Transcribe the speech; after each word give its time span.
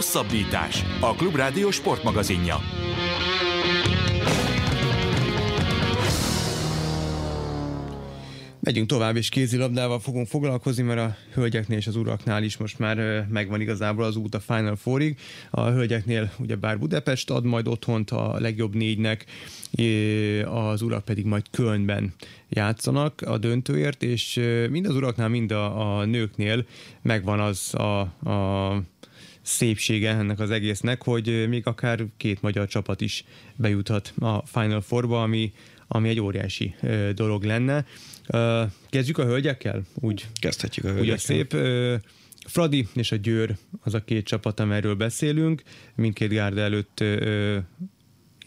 Hosszabbítás. 0.00 0.84
A 1.00 1.14
Klubrádió 1.14 1.70
sportmagazinja. 1.70 2.56
Megyünk 8.60 8.88
tovább, 8.88 9.16
és 9.16 9.28
kézilabdával 9.28 10.00
fogunk 10.00 10.26
foglalkozni, 10.26 10.82
mert 10.82 11.00
a 11.00 11.16
hölgyeknél 11.34 11.78
és 11.78 11.86
az 11.86 11.96
uraknál 11.96 12.42
is 12.42 12.56
most 12.56 12.78
már 12.78 13.26
megvan 13.30 13.60
igazából 13.60 14.04
az 14.04 14.16
út 14.16 14.34
a 14.34 14.40
Final 14.40 14.76
Fourig. 14.76 15.18
A 15.50 15.70
hölgyeknél 15.70 16.32
ugye 16.38 16.56
bár 16.56 16.78
Budapest 16.78 17.30
ad 17.30 17.44
majd 17.44 17.68
otthont 17.68 18.10
a 18.10 18.36
legjobb 18.38 18.74
négynek, 18.74 19.24
az 20.44 20.82
urak 20.82 21.04
pedig 21.04 21.24
majd 21.24 21.44
Kölnben 21.50 22.14
játszanak 22.48 23.20
a 23.20 23.38
döntőért, 23.38 24.02
és 24.02 24.40
mind 24.70 24.86
az 24.86 24.94
uraknál, 24.94 25.28
mind 25.28 25.50
a, 25.50 25.98
a 25.98 26.04
nőknél 26.04 26.66
megvan 27.02 27.40
az 27.40 27.74
a, 27.74 28.00
a 28.30 28.82
szépsége 29.50 30.10
ennek 30.10 30.40
az 30.40 30.50
egésznek, 30.50 31.02
hogy 31.02 31.48
még 31.48 31.66
akár 31.66 32.04
két 32.16 32.42
magyar 32.42 32.68
csapat 32.68 33.00
is 33.00 33.24
bejuthat 33.56 34.12
a 34.18 34.46
Final 34.46 34.80
Fourba, 34.80 35.22
ami, 35.22 35.52
ami 35.88 36.08
egy 36.08 36.20
óriási 36.20 36.74
dolog 37.14 37.44
lenne. 37.44 37.84
Kezdjük 38.88 39.18
a 39.18 39.24
hölgyekkel? 39.24 39.82
Úgy, 39.94 40.26
Kezdhetjük 40.40 40.84
a 40.84 40.88
hölgyekkel. 40.88 41.14
Ugye 41.14 41.18
szép. 41.18 41.56
Fradi 42.46 42.88
és 42.94 43.12
a 43.12 43.16
Győr 43.16 43.56
az 43.80 43.94
a 43.94 44.04
két 44.04 44.24
csapat, 44.24 44.60
amelyről 44.60 44.94
beszélünk. 44.94 45.62
Mindkét 45.94 46.30
gárda 46.30 46.60
előtt 46.60 47.04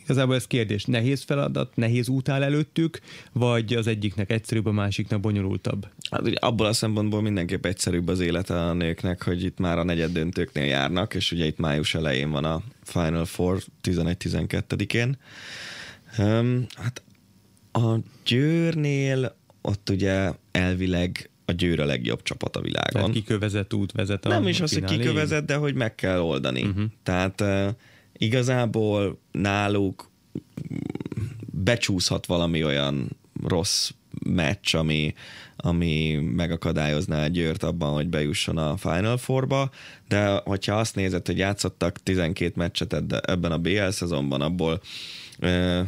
Igazából 0.04 0.36
ez 0.36 0.48
kérdés, 0.48 0.86
nehéz 0.86 1.24
feladat, 1.24 1.76
nehéz 1.76 2.10
út 2.10 2.30
áll 2.30 2.44
előttük, 2.44 3.00
vagy 3.32 3.74
az 3.74 3.88
egyiknek 3.88 4.32
egyszerűbb, 4.32 4.66
a 4.66 4.72
másiknak 4.72 5.20
bonyolultabb? 5.20 5.88
Hát 6.14 6.28
ugye 6.28 6.38
abból 6.40 6.66
a 6.66 6.74
szempontból 6.74 7.22
mindenképp 7.22 7.66
egyszerűbb 7.66 8.08
az 8.08 8.20
élete 8.20 8.62
a 8.62 8.74
nőknek, 8.74 9.24
hogy 9.24 9.44
itt 9.44 9.58
már 9.58 9.78
a 9.78 9.84
negyed 9.84 10.12
döntőknél 10.12 10.66
járnak, 10.66 11.14
és 11.14 11.32
ugye 11.32 11.46
itt 11.46 11.58
május 11.58 11.96
elején 11.96 12.30
van 12.30 12.46
a 12.46 12.62
Final 12.84 13.26
Four 13.26 13.62
11-12-én. 13.84 15.18
Um, 16.18 16.66
hát 16.76 17.02
a 17.72 17.96
Győrnél 18.26 19.36
ott 19.62 19.90
ugye 19.90 20.32
elvileg 20.52 21.30
a 21.46 21.52
Győr 21.52 21.80
a 21.80 21.86
legjobb 21.86 22.22
csapat 22.24 22.56
a 22.56 22.62
világon. 22.62 22.92
Tehát 22.92 23.12
kikövezett 23.12 23.74
út 23.74 23.92
vezet 23.92 24.26
a 24.26 24.30
Nem 24.30 24.48
is 24.48 24.62
az, 24.62 24.74
hogy 24.74 24.84
kikövezett, 24.84 25.46
de 25.46 25.56
hogy 25.56 25.76
meg 25.76 25.96
kell 25.96 26.20
oldani. 26.20 26.64
Uh-huh. 26.64 26.84
Tehát 27.04 27.42
uh, 27.42 27.68
igazából 28.14 29.20
náluk 29.32 30.12
becsúszhat 31.52 32.26
valami 32.26 32.64
olyan 32.64 33.18
rossz 33.44 33.92
meccs, 34.26 34.76
ami, 34.76 35.14
ami 35.56 36.16
megakadályozná 36.36 37.28
Győrt 37.28 37.64
abban, 37.64 37.94
hogy 37.94 38.08
bejusson 38.08 38.58
a 38.58 38.78
Final 38.78 39.18
Four-ba, 39.18 39.72
de 40.08 40.42
hogyha 40.44 40.76
azt 40.76 40.96
nézed, 40.96 41.26
hogy 41.26 41.38
játszottak 41.38 42.04
12 42.04 42.54
meccset 42.56 42.94
ebben 43.26 43.52
a 43.52 43.58
BL 43.58 43.90
szezonban, 43.90 44.42
abból 44.42 44.82
uh, 45.42 45.80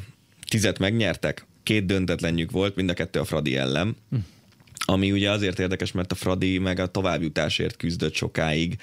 tizet 0.49 0.79
megnyertek, 0.79 1.45
két 1.63 1.85
döntetlenjük 1.85 2.51
volt, 2.51 2.75
mind 2.75 2.89
a 2.89 2.93
kettő 2.93 3.19
a 3.19 3.25
Fradi 3.25 3.57
ellen. 3.57 3.95
Hm. 4.09 4.17
Ami 4.85 5.11
ugye 5.11 5.31
azért 5.31 5.59
érdekes, 5.59 5.91
mert 5.91 6.11
a 6.11 6.15
Fradi 6.15 6.57
meg 6.57 6.79
a 6.79 6.87
továbbjutásért 6.87 7.77
küzdött 7.77 8.13
sokáig 8.13 8.77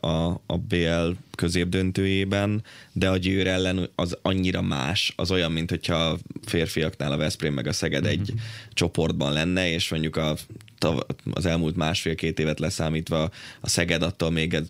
a, 0.00 0.40
a 0.46 0.58
BL 0.68 1.10
középdöntőjében, 1.34 2.62
de 2.92 3.08
a 3.08 3.16
Győr 3.16 3.46
ellen 3.46 3.90
az 3.94 4.18
annyira 4.22 4.62
más, 4.62 5.12
az 5.16 5.30
olyan, 5.30 5.52
mint 5.52 5.70
hogyha 5.70 5.94
a 5.94 6.18
férfiaknál 6.46 7.12
a 7.12 7.16
Veszprém 7.16 7.54
meg 7.54 7.66
a 7.66 7.72
Szeged 7.72 8.06
egy 8.06 8.20
uh-huh. 8.20 8.40
csoportban 8.72 9.32
lenne, 9.32 9.70
és 9.70 9.90
mondjuk 9.90 10.16
a, 10.16 10.36
az 11.32 11.46
elmúlt 11.46 11.76
másfél-két 11.76 12.38
évet 12.38 12.60
leszámítva 12.60 13.30
a 13.60 13.68
Szeged 13.68 14.02
attól 14.02 14.30
még 14.30 14.62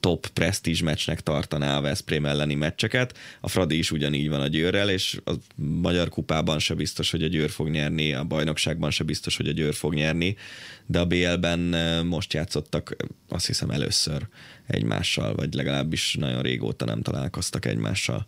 top 0.00 0.26
presztízs 0.26 0.80
meccsnek 0.80 1.20
tartaná 1.20 1.76
a 1.76 1.80
Veszprém 1.80 2.26
elleni 2.26 2.54
meccseket. 2.54 3.18
A 3.40 3.48
Fradi 3.48 3.78
is 3.78 3.90
ugyanígy 3.90 4.28
van 4.28 4.40
a 4.40 4.46
Győrrel, 4.46 4.90
és 4.90 5.20
a 5.24 5.32
Magyar 5.54 6.08
Kupában 6.08 6.58
se 6.58 6.74
biztos, 6.74 7.10
hogy 7.10 7.22
a 7.22 7.26
Győr 7.26 7.50
fog 7.50 7.68
nyerni, 7.68 8.12
a 8.12 8.24
bajnokságban 8.24 8.90
se 8.90 9.04
biztos, 9.04 9.36
hogy 9.36 9.48
a 9.48 9.52
Győr 9.52 9.74
fog 9.74 9.94
nyerni, 9.94 10.36
de 10.86 10.98
a 10.98 11.06
BL-ben 11.06 11.60
most 12.06 12.32
játszottak 12.32 12.96
azt 13.28 13.46
hiszem 13.46 13.70
először 13.70 14.28
egymással, 14.66 15.34
vagy 15.34 15.54
legalábbis 15.54 16.14
nagyon 16.14 16.42
régóta 16.42 16.84
nem 16.84 17.02
találkoztak 17.02 17.66
egymással. 17.66 18.26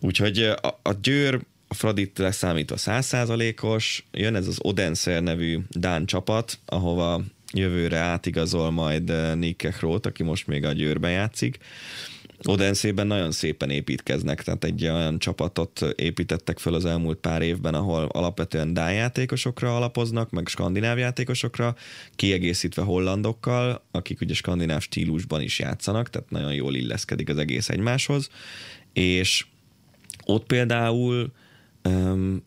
Úgyhogy 0.00 0.38
a, 0.42 0.80
a 0.82 0.92
Győr 1.02 1.40
a 1.68 1.74
Fradit 1.74 2.18
leszámítva 2.18 2.76
százszázalékos, 2.76 4.06
jön 4.12 4.34
ez 4.34 4.46
az 4.46 4.58
Odenszer 4.62 5.22
nevű 5.22 5.58
Dán 5.70 6.06
csapat, 6.06 6.58
ahova 6.64 7.22
jövőre 7.52 7.98
átigazol 7.98 8.70
majd 8.70 9.10
eh, 9.10 9.34
Nick 9.34 9.76
Krót, 9.76 10.06
aki 10.06 10.22
most 10.22 10.46
még 10.46 10.64
a 10.64 10.72
Győrben 10.72 11.10
játszik. 11.10 11.58
Odenszében 12.44 13.06
nagyon 13.06 13.32
szépen 13.32 13.70
építkeznek, 13.70 14.42
tehát 14.42 14.64
egy 14.64 14.82
olyan 14.82 15.18
csapatot 15.18 15.80
építettek 15.96 16.58
föl 16.58 16.74
az 16.74 16.84
elmúlt 16.84 17.18
pár 17.18 17.42
évben, 17.42 17.74
ahol 17.74 18.04
alapvetően 18.04 18.74
Dán 18.74 18.92
játékosokra 18.92 19.76
alapoznak, 19.76 20.30
meg 20.30 20.46
skandináv 20.46 20.98
játékosokra, 20.98 21.74
kiegészítve 22.14 22.82
hollandokkal, 22.82 23.84
akik 23.90 24.20
ugye 24.20 24.34
skandináv 24.34 24.80
stílusban 24.80 25.40
is 25.40 25.58
játszanak, 25.58 26.10
tehát 26.10 26.30
nagyon 26.30 26.54
jól 26.54 26.74
illeszkedik 26.74 27.28
az 27.28 27.36
egész 27.36 27.68
egymáshoz, 27.68 28.28
és 28.92 29.46
ott 30.24 30.46
például 30.46 31.32
um, 31.84 32.44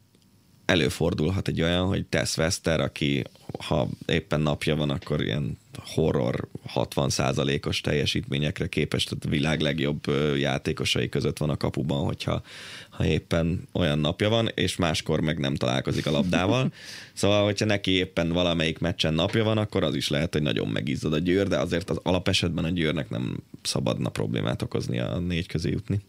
előfordulhat 0.66 1.48
egy 1.48 1.62
olyan, 1.62 1.88
hogy 1.88 2.06
Tess 2.06 2.38
Wester, 2.38 2.80
aki 2.80 3.24
ha 3.60 3.88
éppen 4.06 4.42
napja 4.42 4.76
van, 4.76 4.90
akkor 4.90 5.22
ilyen 5.22 5.58
horror 5.80 6.48
60%-os 6.76 7.82
teljesítményekre 7.82 8.68
képes, 8.68 9.04
tehát 9.04 9.26
a 9.26 9.30
világ 9.30 9.60
legjobb 9.60 10.08
játékosai 10.38 11.10
között 11.10 11.38
van 11.38 11.50
a 11.50 11.58
kapuban, 11.58 12.06
hogyha 12.06 12.42
ha 12.90 13.06
éppen 13.06 13.68
olyan 13.72 14.00
napja 14.00 14.30
van, 14.30 14.52
és 14.54 14.76
máskor 14.76 15.20
meg 15.20 15.40
nem 15.40 15.56
találkozik 15.56 16.06
a 16.06 16.12
labdával. 16.12 16.72
Szóval, 17.14 17.44
hogyha 17.44 17.66
neki 17.66 17.92
éppen 17.92 18.32
valamelyik 18.32 18.80
meccsen 18.80 19.14
napja 19.14 19.44
van, 19.44 19.58
akkor 19.58 19.84
az 19.84 19.96
is 19.96 20.10
lehet, 20.10 20.34
hogy 20.34 20.42
nagyon 20.42 20.68
megizzad 20.68 21.14
a 21.14 21.18
győr, 21.18 21.48
de 21.48 21.58
azért 21.58 21.90
az 21.90 22.00
alapesetben 22.04 22.64
a 22.64 22.70
győrnek 22.70 23.10
nem 23.10 23.44
szabadna 23.62 24.10
problémát 24.10 24.62
okozni 24.62 25.00
a 25.00 25.20
négy 25.20 25.48
közé 25.48 25.70
jutni. 25.70 26.02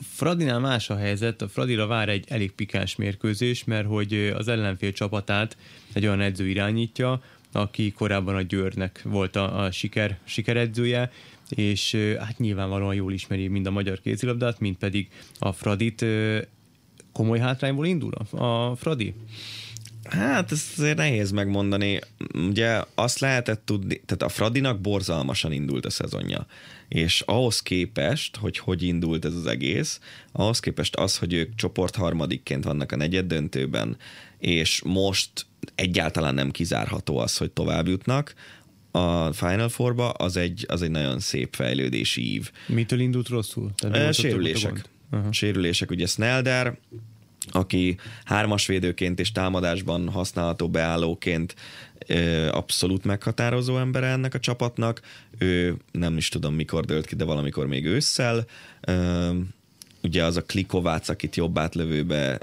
Fradinál 0.00 0.58
más 0.58 0.90
a 0.90 0.96
helyzet, 0.96 1.42
a 1.42 1.48
Fradira 1.48 1.86
vár 1.86 2.08
egy 2.08 2.24
elég 2.28 2.52
pikáns 2.52 2.96
mérkőzés, 2.96 3.64
mert 3.64 3.86
hogy 3.86 4.14
az 4.36 4.48
ellenfél 4.48 4.92
csapatát 4.92 5.56
egy 5.92 6.06
olyan 6.06 6.20
edző 6.20 6.48
irányítja, 6.48 7.22
aki 7.52 7.92
korábban 7.92 8.34
a 8.34 8.42
Győrnek 8.42 9.00
volt 9.04 9.36
a, 9.36 9.64
a 9.64 9.70
siker, 9.70 10.18
sikeredzője, 10.24 11.10
és 11.48 11.96
hát 12.18 12.38
nyilvánvalóan 12.38 12.94
jól 12.94 13.12
ismeri 13.12 13.48
mind 13.48 13.66
a 13.66 13.70
magyar 13.70 14.00
kézilabdát, 14.00 14.60
mind 14.60 14.76
pedig 14.76 15.08
a 15.38 15.52
Fradit. 15.52 16.04
Komoly 17.12 17.38
hátrányból 17.38 17.86
indul 17.86 18.12
a 18.30 18.76
Fradi? 18.76 19.14
Hát 20.10 20.52
ez 20.52 20.64
azért 20.76 20.96
nehéz 20.96 21.30
megmondani. 21.30 22.00
Ugye 22.34 22.82
azt 22.94 23.18
lehetett 23.18 23.62
tudni, 23.64 24.00
tehát 24.06 24.22
a 24.22 24.28
Fradinak 24.28 24.80
borzalmasan 24.80 25.52
indult 25.52 25.86
a 25.86 25.90
szezonja. 25.90 26.46
És 26.88 27.20
ahhoz 27.20 27.62
képest, 27.62 28.36
hogy 28.36 28.58
hogy 28.58 28.82
indult 28.82 29.24
ez 29.24 29.34
az 29.34 29.46
egész, 29.46 30.00
ahhoz 30.32 30.60
képest 30.60 30.96
az, 30.96 31.16
hogy 31.16 31.32
ők 31.32 31.54
csoport 31.54 31.96
harmadikként 31.96 32.64
vannak 32.64 32.92
a 32.92 32.96
negyed 32.96 33.26
döntőben, 33.26 33.96
és 34.38 34.82
most 34.84 35.30
egyáltalán 35.74 36.34
nem 36.34 36.50
kizárható 36.50 37.18
az, 37.18 37.36
hogy 37.36 37.50
tovább 37.50 37.88
jutnak, 37.88 38.34
a 38.90 39.32
Final 39.32 39.68
Four-ba, 39.68 40.10
az 40.10 40.36
egy, 40.36 40.64
az 40.68 40.82
egy 40.82 40.90
nagyon 40.90 41.20
szép 41.20 41.54
fejlődési 41.54 42.32
ív. 42.32 42.50
Mitől 42.66 43.00
indult 43.00 43.28
rosszul? 43.28 43.70
Tehát 43.76 44.14
sérülések. 44.14 44.84
Uh-huh. 45.10 45.32
Sérülések, 45.32 45.90
ugye 45.90 46.06
Snelder, 46.06 46.78
aki 47.50 47.96
hármas 48.24 48.66
védőként 48.66 49.20
és 49.20 49.32
támadásban 49.32 50.08
használható 50.08 50.68
beállóként 50.68 51.54
abszolút 52.50 53.04
meghatározó 53.04 53.78
ember 53.78 54.04
ennek 54.04 54.34
a 54.34 54.40
csapatnak. 54.40 55.00
Ő 55.38 55.76
nem 55.92 56.16
is 56.16 56.28
tudom 56.28 56.54
mikor 56.54 56.84
dölt 56.84 57.06
ki, 57.06 57.14
de 57.14 57.24
valamikor 57.24 57.66
még 57.66 57.84
ősszel. 57.84 58.46
Ugye 60.02 60.24
az 60.24 60.36
a 60.36 60.42
Klikovács, 60.42 61.08
akit 61.08 61.36
jobb 61.36 61.58
átlövőbe 61.58 62.38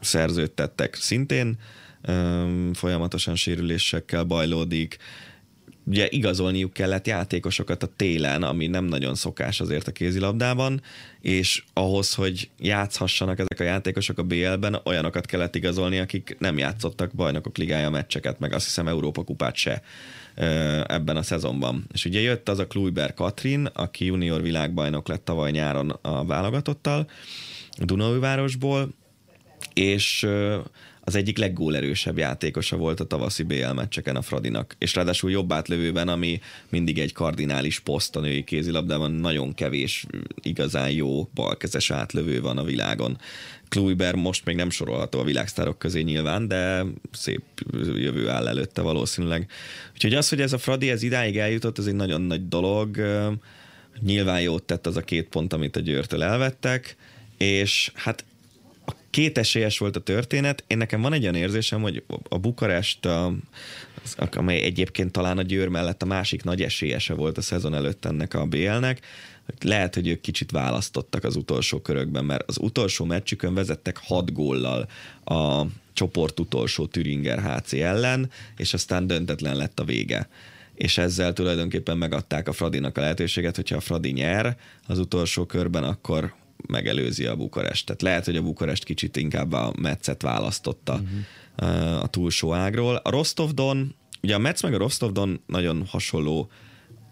szerződtettek 0.00 0.94
szintén, 0.94 1.58
folyamatosan 2.72 3.34
sérülésekkel 3.34 4.24
bajlódik 4.24 4.96
ugye 5.84 6.06
igazolniuk 6.10 6.72
kellett 6.72 7.06
játékosokat 7.06 7.82
a 7.82 7.88
télen, 7.96 8.42
ami 8.42 8.66
nem 8.66 8.84
nagyon 8.84 9.14
szokás 9.14 9.60
azért 9.60 9.88
a 9.88 9.92
kézilabdában, 9.92 10.82
és 11.20 11.62
ahhoz, 11.72 12.14
hogy 12.14 12.50
játszhassanak 12.58 13.38
ezek 13.38 13.60
a 13.60 13.64
játékosok 13.64 14.18
a 14.18 14.22
BL-ben, 14.22 14.80
olyanokat 14.84 15.26
kellett 15.26 15.54
igazolni, 15.54 15.98
akik 15.98 16.36
nem 16.38 16.58
játszottak 16.58 17.12
bajnokok 17.14 17.56
ligája 17.56 17.90
meccseket, 17.90 18.38
meg 18.38 18.52
azt 18.52 18.64
hiszem 18.64 18.88
Európa 18.88 19.24
kupát 19.24 19.56
se 19.56 19.82
ebben 20.86 21.16
a 21.16 21.22
szezonban. 21.22 21.84
És 21.92 22.04
ugye 22.04 22.20
jött 22.20 22.48
az 22.48 22.58
a 22.58 22.66
Kluiber 22.66 23.14
Katrin, 23.14 23.66
aki 23.66 24.04
junior 24.04 24.42
világbajnok 24.42 25.08
lett 25.08 25.24
tavaly 25.24 25.50
nyáron 25.50 25.90
a 25.90 26.24
válogatottal, 26.24 27.08
Dunaújvárosból, 27.78 28.88
és 29.74 30.26
az 31.04 31.14
egyik 31.14 31.38
leggólerősebb 31.38 32.18
játékosa 32.18 32.76
volt 32.76 33.00
a 33.00 33.04
tavaszi 33.04 33.42
BL 33.42 33.72
meccseken 33.72 34.16
a 34.16 34.22
Fradinak, 34.22 34.74
és 34.78 34.94
ráadásul 34.94 35.30
jobb 35.30 35.52
átlövőben, 35.52 36.08
ami 36.08 36.40
mindig 36.68 36.98
egy 36.98 37.12
kardinális 37.12 37.80
poszt 37.80 38.16
a 38.16 38.20
női 38.20 38.44
kézilabdában, 38.44 39.10
nagyon 39.10 39.54
kevés 39.54 40.06
igazán 40.42 40.90
jó 40.90 41.28
balkezes 41.34 41.90
átlövő 41.90 42.40
van 42.40 42.58
a 42.58 42.64
világon. 42.64 43.18
Kluiber 43.68 44.14
most 44.14 44.44
még 44.44 44.56
nem 44.56 44.70
sorolható 44.70 45.18
a 45.18 45.24
világsztárok 45.24 45.78
közé 45.78 46.00
nyilván, 46.00 46.48
de 46.48 46.84
szép 47.12 47.42
jövő 47.94 48.28
áll 48.28 48.48
előtte 48.48 48.80
valószínűleg. 48.80 49.50
Úgyhogy 49.92 50.14
az, 50.14 50.28
hogy 50.28 50.40
ez 50.40 50.52
a 50.52 50.58
Fradi 50.58 50.90
ez 50.90 51.02
idáig 51.02 51.38
eljutott, 51.38 51.78
ez 51.78 51.86
egy 51.86 51.94
nagyon 51.94 52.20
nagy 52.20 52.48
dolog. 52.48 52.96
Nyilván 54.00 54.40
jót 54.40 54.62
tett 54.62 54.86
az 54.86 54.96
a 54.96 55.00
két 55.00 55.28
pont, 55.28 55.52
amit 55.52 55.76
a 55.76 55.80
Győrtől 55.80 56.22
elvettek, 56.22 56.96
és 57.36 57.90
hát 57.94 58.24
két 59.12 59.38
esélyes 59.38 59.78
volt 59.78 59.96
a 59.96 60.00
történet. 60.00 60.64
Én 60.66 60.76
nekem 60.76 61.00
van 61.00 61.12
egy 61.12 61.22
olyan 61.22 61.34
érzésem, 61.34 61.82
hogy 61.82 62.04
a 62.28 62.38
Bukarest, 62.38 63.08
amely 64.30 64.62
egyébként 64.62 65.12
talán 65.12 65.38
a 65.38 65.42
Győr 65.42 65.68
mellett 65.68 66.02
a 66.02 66.06
másik 66.06 66.44
nagy 66.44 66.62
esélyese 66.62 67.14
volt 67.14 67.38
a 67.38 67.40
szezon 67.40 67.74
előtt 67.74 68.04
ennek 68.04 68.34
a 68.34 68.46
BL-nek, 68.46 69.00
lehet, 69.60 69.94
hogy 69.94 70.08
ők 70.08 70.20
kicsit 70.20 70.50
választottak 70.50 71.24
az 71.24 71.36
utolsó 71.36 71.80
körökben, 71.80 72.24
mert 72.24 72.48
az 72.48 72.58
utolsó 72.60 73.04
meccsükön 73.04 73.54
vezettek 73.54 73.96
hat 73.96 74.32
góllal 74.32 74.88
a 75.24 75.64
csoport 75.92 76.40
utolsó 76.40 76.86
Türinger 76.86 77.42
HC 77.42 77.72
ellen, 77.72 78.30
és 78.56 78.74
aztán 78.74 79.06
döntetlen 79.06 79.56
lett 79.56 79.80
a 79.80 79.84
vége 79.84 80.28
és 80.74 80.98
ezzel 80.98 81.32
tulajdonképpen 81.32 81.98
megadták 81.98 82.48
a 82.48 82.52
Fradinak 82.52 82.98
a 82.98 83.00
lehetőséget, 83.00 83.56
hogyha 83.56 83.76
a 83.76 83.80
Fradi 83.80 84.10
nyer 84.10 84.56
az 84.86 84.98
utolsó 84.98 85.44
körben, 85.44 85.84
akkor 85.84 86.34
megelőzi 86.66 87.26
a 87.26 87.36
Bukarest. 87.36 87.86
Tehát 87.86 88.02
lehet, 88.02 88.24
hogy 88.24 88.36
a 88.36 88.42
Bukarest 88.42 88.84
kicsit 88.84 89.16
inkább 89.16 89.52
a 89.52 89.72
Metszet 89.80 90.22
választotta 90.22 90.92
uh-huh. 90.92 92.02
a 92.02 92.06
túlsó 92.06 92.52
ágról. 92.52 92.96
A 92.96 93.10
Rostovdon, 93.10 93.94
ugye 94.22 94.34
a 94.34 94.38
Metsz 94.38 94.62
meg 94.62 94.74
a 94.74 94.78
Rostovdon 94.78 95.42
nagyon 95.46 95.86
hasonló 95.86 96.50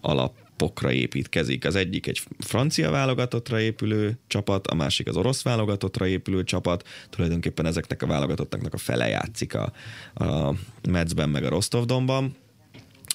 alapokra 0.00 0.92
építkezik. 0.92 1.64
Az 1.64 1.74
egyik 1.74 2.06
egy 2.06 2.22
francia 2.38 2.90
válogatottra 2.90 3.60
épülő 3.60 4.18
csapat, 4.26 4.66
a 4.66 4.74
másik 4.74 5.08
az 5.08 5.16
orosz 5.16 5.42
válogatottra 5.42 6.06
épülő 6.06 6.44
csapat. 6.44 6.88
Tulajdonképpen 7.10 7.66
ezeknek 7.66 8.02
a 8.02 8.06
válogatottaknak 8.06 8.74
a 8.74 8.78
fele 8.78 9.08
játszik 9.08 9.54
a, 9.54 9.72
a 10.14 10.54
Metzben 10.88 11.28
meg 11.28 11.44
a 11.44 11.48
Rostovdonban 11.48 12.36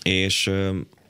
és 0.03 0.51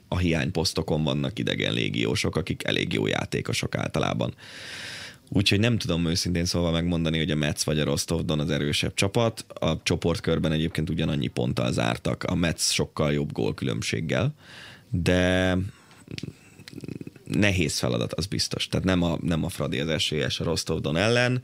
a 0.08 0.18
hiányposztokon 0.18 1.04
vannak 1.04 1.38
idegen 1.38 1.72
légiósok, 1.72 2.36
akik 2.36 2.64
elég 2.64 2.92
jó 2.92 3.06
játékosok 3.06 3.74
általában. 3.74 4.34
Úgyhogy 5.28 5.60
nem 5.60 5.78
tudom 5.78 6.06
őszintén 6.06 6.44
szóval 6.44 6.72
megmondani, 6.72 7.18
hogy 7.18 7.30
a 7.30 7.36
Metsz 7.36 7.62
vagy 7.62 7.78
a 7.78 7.84
Rostovdon 7.84 8.40
az 8.40 8.50
erősebb 8.50 8.94
csapat. 8.94 9.44
A 9.48 9.82
csoportkörben 9.82 10.52
egyébként 10.52 10.90
ugyanannyi 10.90 11.26
ponttal 11.26 11.72
zártak, 11.72 12.24
a 12.24 12.34
Metsz 12.34 12.70
sokkal 12.70 13.12
jobb 13.12 13.32
gólkülönbséggel, 13.32 14.34
de 14.90 15.56
nehéz 17.24 17.78
feladat, 17.78 18.12
az 18.12 18.26
biztos. 18.26 18.68
Tehát 18.68 18.86
nem 18.86 19.02
a, 19.02 19.18
nem 19.22 19.44
a 19.44 19.48
Fradi 19.48 19.80
az 19.80 19.88
esélyes 19.88 20.40
a 20.40 20.44
Rostovdon 20.44 20.96
ellen 20.96 21.42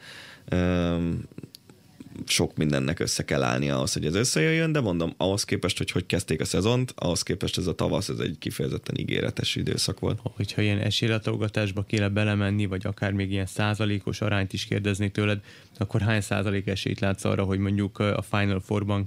sok 2.27 2.57
mindennek 2.57 2.99
össze 2.99 3.25
kell 3.25 3.43
állni 3.43 3.71
ahhoz, 3.71 3.93
hogy 3.93 4.07
ez 4.07 4.15
összejöjjön, 4.15 4.73
de 4.73 4.81
mondom, 4.81 5.15
ahhoz 5.17 5.45
képest, 5.45 5.79
hogy 5.79 5.91
hogy 5.91 6.07
kezdték 6.07 6.41
a 6.41 6.45
szezont, 6.45 6.93
ahhoz 6.97 7.23
képest 7.23 7.59
ez 7.59 7.67
a 7.67 7.75
tavasz, 7.75 8.09
ez 8.09 8.19
egy 8.19 8.37
kifejezetten 8.39 8.99
ígéretes 8.99 9.57
időszak 9.57 10.01
volt. 10.01 10.19
Hogyha 10.23 10.63
ilyen 10.63 10.79
esélylatolgatásba 10.79 11.83
kéne 11.83 12.09
belemenni, 12.09 12.67
vagy 12.67 12.87
akár 12.87 13.13
még 13.13 13.31
ilyen 13.31 13.47
százalékos 13.47 14.21
arányt 14.21 14.53
is 14.53 14.65
kérdezni 14.65 15.11
tőled, 15.11 15.41
akkor 15.79 16.01
hány 16.01 16.21
százalék 16.21 16.67
esélyt 16.67 17.01
látsz 17.01 17.25
arra, 17.25 17.45
hogy 17.45 17.59
mondjuk 17.59 17.99
a 17.99 18.23
Final 18.31 18.61
Four-ban 18.61 19.07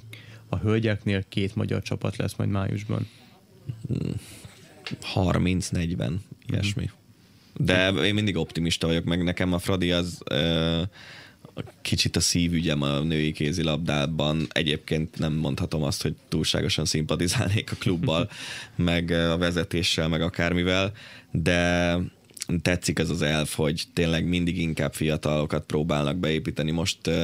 a 0.50 0.58
hölgyeknél 0.58 1.24
két 1.30 1.56
magyar 1.56 1.82
csapat 1.82 2.16
lesz 2.16 2.36
majd 2.36 2.50
májusban? 2.50 3.08
30-40, 5.16 6.12
ilyesmi. 6.48 6.90
De 7.58 7.90
én 7.90 8.14
mindig 8.14 8.36
optimista 8.36 8.88
vagyok, 8.88 9.04
meg 9.04 9.24
nekem 9.24 9.54
a 9.54 9.60
Fradi 9.60 9.92
az... 9.92 10.22
Uh, 10.32 10.82
kicsit 11.82 12.16
a 12.16 12.20
szívügyem 12.20 12.82
a 12.82 13.00
női 13.00 13.32
kézilabdában. 13.32 14.48
Egyébként 14.50 15.20
nem 15.20 15.34
mondhatom 15.34 15.84
azt, 15.84 16.02
hogy 16.02 16.16
túlságosan 16.30 16.86
szimpatizálnék 16.86 17.72
a 17.72 17.76
klubbal, 17.80 18.30
meg 18.76 19.12
a 19.12 19.38
vezetéssel, 19.38 20.08
meg 20.08 20.22
akármivel, 20.22 20.92
de 21.32 21.98
tetszik 22.62 23.00
ez 23.00 23.10
az 23.10 23.22
elf, 23.22 23.56
hogy 23.56 23.84
tényleg 23.94 24.28
mindig 24.28 24.58
inkább 24.58 24.94
fiatalokat 24.94 25.66
próbálnak 25.66 26.18
beépíteni. 26.18 26.72
Most 26.72 27.08
uh, 27.08 27.24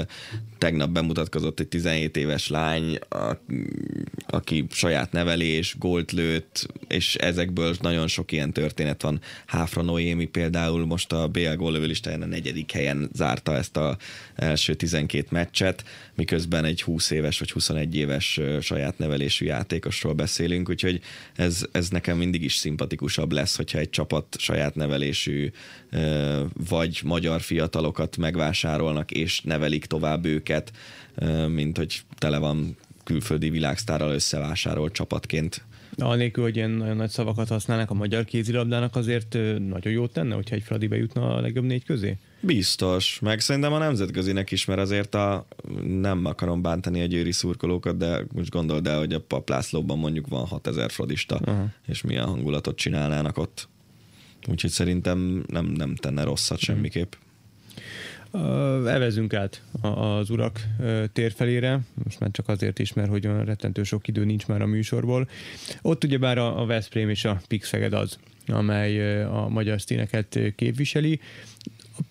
tegnap 0.62 0.90
bemutatkozott 0.90 1.60
egy 1.60 1.68
17 1.68 2.18
éves 2.18 2.50
lány, 2.50 3.00
a, 3.10 3.38
aki 4.28 4.68
saját 4.72 5.12
nevelés, 5.12 5.75
gólt 5.80 6.12
lőtt, 6.12 6.68
és 6.88 7.16
ezekből 7.16 7.75
nagyon 7.81 8.08
sok 8.08 8.31
ilyen 8.31 8.54
történet 8.54 9.02
van. 9.02 9.22
Háfra 9.46 9.81
Noémi 9.81 10.25
például 10.25 10.86
most 10.86 11.12
a 11.12 11.28
BL 11.28 11.68
listáján 11.68 12.22
a 12.22 12.25
negyedik 12.25 12.72
helyen 12.72 13.10
zárta 13.13 13.56
ezt 13.56 13.78
a 13.78 13.98
első 14.36 14.74
12 14.74 15.28
meccset, 15.31 15.84
miközben 16.16 16.66
egy 16.66 16.81
20 16.81 17.10
éves 17.10 17.40
vagy 17.40 17.52
21 17.52 17.96
éves 17.96 18.40
saját 18.62 18.98
nevelésű 18.98 19.46
játékosról 19.46 20.14
beszélünk, 20.14 20.69
úgyhogy 20.69 21.02
ez, 21.36 21.66
ez 21.72 21.90
nekem 21.90 22.18
mindig 22.18 22.44
is 22.44 22.56
szimpatikusabb 22.56 23.31
lesz, 23.31 23.56
hogyha 23.56 23.80
egy 23.80 23.90
csapat 23.90 24.36
saját 24.40 24.75
nevelésű 24.75 25.52
vagy 26.69 27.02
magyar 27.04 27.42
fiatalokat 27.42 28.18
megvásárolnak 28.18 29.12
és 29.12 29.42
nevelik 29.42 29.86
tovább 29.86 30.25
őket, 30.25 30.50
mint 31.48 31.77
hogy 31.77 32.01
tele 32.18 32.38
van 32.38 32.77
külföldi 33.03 33.50
világsztárral 33.50 34.12
összevásárolt 34.12 34.94
csapatként. 34.94 35.65
Anélkül, 35.98 36.44
hogy 36.44 36.56
ilyen 36.56 36.69
nagyon 36.69 36.95
nagy 36.95 37.09
szavakat 37.09 37.48
használnak 37.48 37.89
a 37.89 37.94
magyar 37.94 38.24
kézilabdának, 38.24 38.95
azért 38.95 39.33
nagyon 39.69 39.94
jót 39.94 40.13
tenne, 40.13 40.36
hogyha 40.36 40.56
egy 40.56 40.63
Fradi 40.63 40.88
bejutna 40.88 41.36
a 41.36 41.42
legjobb 41.42 41.65
négy 41.65 41.86
közé? 41.86 42.18
Biztos, 42.39 43.19
meg 43.19 43.39
szerintem 43.39 43.74
a 43.74 43.77
nemzetközinek 43.77 44.51
is, 44.51 44.65
mert 44.65 44.80
azért 44.80 45.15
a, 45.15 45.48
nem 45.86 46.25
akarom 46.25 46.62
bántani 46.62 47.01
a 47.01 47.06
győri 47.06 47.31
szurkolókat, 47.31 47.97
de 47.97 48.25
most 48.33 48.50
gondold 48.50 48.88
el, 48.88 49.00
hogy 49.00 49.13
a 49.13 49.19
paplászlóban 49.19 49.97
mondjuk 49.97 50.27
van 50.27 50.45
6000 50.45 50.92
fradista, 50.92 51.36
uh-huh. 51.36 51.65
és 51.88 52.01
milyen 52.01 52.25
hangulatot 52.25 52.75
csinálnának 52.75 53.38
ott. 53.38 53.69
Úgyhogy 54.47 54.69
szerintem 54.69 55.44
nem, 55.47 55.65
nem 55.65 55.95
tenne 55.95 56.24
rosszat 56.24 56.59
semmiképp. 56.59 57.13
Uh, 57.13 57.31
evezünk 58.86 59.33
át 59.33 59.63
az 59.81 60.30
urak 60.30 60.62
térfelére, 61.13 61.80
most 62.04 62.19
már 62.19 62.31
csak 62.31 62.48
azért 62.48 62.80
is, 62.80 62.94
mert 62.94 63.10
hogy 63.10 63.28
olyan 63.28 63.45
rettentő 63.45 63.83
sok 63.83 64.07
idő 64.07 64.25
nincs 64.25 64.48
már 64.48 64.62
a 64.62 64.66
műsorból. 64.66 65.30
Ott 65.81 66.04
ugyebár 66.04 66.38
a, 66.38 66.66
Veszprém 66.66 67.10
és 67.10 67.25
a 67.25 67.42
Pixeged 67.48 67.94
az, 67.94 68.19
amely 68.48 69.23
a 69.23 69.47
magyar 69.47 69.81
színeket 69.81 70.40
képviseli. 70.56 71.19
A 71.97 72.02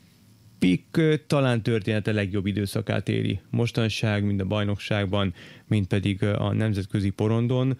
Pik 0.59 1.01
talán 1.27 1.63
története 1.63 2.13
legjobb 2.13 2.47
időszakát 2.47 3.09
éri. 3.09 3.41
Mostanság, 3.51 4.25
mind 4.25 4.41
a 4.41 4.45
bajnokságban, 4.45 5.35
mind 5.67 5.87
pedig 5.87 6.23
a 6.23 6.53
nemzetközi 6.53 7.11
porondon 7.11 7.79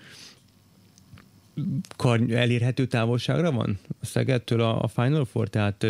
kar, 1.97 2.21
elérhető 2.31 2.87
távolságra 2.87 3.53
van 3.53 3.79
a 4.01 4.07
Szegedtől 4.07 4.61
a, 4.61 4.83
a 4.83 4.89
Final 4.89 5.25
Four? 5.25 5.49
Tehát 5.49 5.87